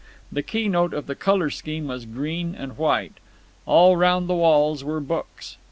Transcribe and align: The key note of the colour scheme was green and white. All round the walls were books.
The 0.31 0.41
key 0.41 0.67
note 0.67 0.95
of 0.95 1.05
the 1.05 1.13
colour 1.13 1.51
scheme 1.51 1.87
was 1.87 2.05
green 2.07 2.55
and 2.55 2.75
white. 2.75 3.19
All 3.67 3.95
round 3.95 4.27
the 4.27 4.33
walls 4.33 4.83
were 4.83 4.99
books. 4.99 5.57